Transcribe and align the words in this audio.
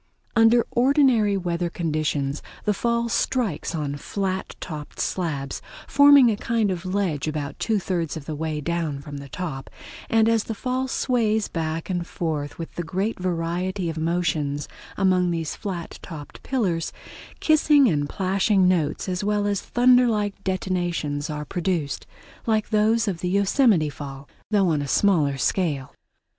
Under 0.35 0.65
ordinary 0.71 1.37
weather 1.37 1.69
conditions 1.69 2.41
the 2.65 2.73
fall 2.73 3.07
strikes 3.07 3.75
on 3.75 3.97
flat 3.97 4.55
topped 4.59 4.99
slabs, 4.99 5.61
forming 5.85 6.31
a 6.31 6.35
kind 6.35 6.71
of 6.71 6.85
ledge 6.87 7.27
about 7.27 7.59
two 7.59 7.77
thirds 7.77 8.17
of 8.17 8.25
the 8.25 8.33
way 8.33 8.61
down 8.61 8.99
from 8.99 9.17
the 9.17 9.29
top, 9.29 9.69
and 10.09 10.27
as 10.27 10.45
the 10.45 10.55
fall 10.55 10.87
sways 10.87 11.47
back 11.47 11.87
and 11.87 12.07
forth 12.07 12.57
with 12.57 12.75
great 12.83 13.19
variety 13.19 13.91
of 13.91 13.97
motions 13.99 14.67
among 14.97 15.29
these 15.29 15.55
flat 15.55 15.99
topped 16.01 16.41
pillars, 16.41 16.91
kissing 17.39 17.87
and 17.87 18.09
plashing 18.09 18.67
notes 18.67 19.07
as 19.07 19.23
well 19.23 19.45
as 19.45 19.61
thunder 19.61 20.07
like 20.07 20.43
detonations 20.43 21.29
are 21.29 21.45
produced, 21.45 22.07
like 22.47 22.69
those 22.71 23.07
of 23.07 23.19
the 23.19 23.29
Yosemite 23.29 23.87
Fall, 23.91 24.27
though 24.49 24.69
on 24.69 24.81
a 24.81 24.87
smaller 24.87 25.37
scale. 25.37 25.93